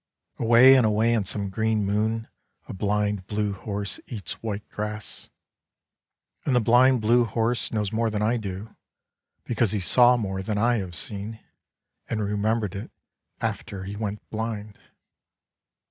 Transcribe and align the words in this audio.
"Away 0.39 0.73
and 0.75 0.83
away 0.83 1.13
on 1.13 1.25
some 1.25 1.51
green 1.51 1.85
moon 1.85 2.27
a 2.67 2.73
blind 2.73 3.27
blue 3.27 3.53
horse 3.53 3.99
eats 4.07 4.41
white 4.41 4.67
grass 4.69 5.29
And 6.43 6.55
the 6.55 6.59
blind 6.59 7.01
blue 7.01 7.23
horse 7.25 7.71
knows 7.71 7.91
more 7.91 8.09
than 8.09 8.23
I 8.23 8.37
do 8.37 8.75
because 9.43 9.73
he 9.73 9.79
saw 9.79 10.17
more 10.17 10.41
than 10.41 10.57
I 10.57 10.77
have 10.77 10.95
seen 10.95 11.39
and 12.09 12.19
remembered 12.19 12.73
it 12.73 12.89
after 13.41 13.83
he 13.83 13.95
went 13.95 14.27
blind. 14.31 14.79